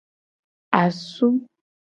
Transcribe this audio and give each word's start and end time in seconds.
Asu. 0.81 1.27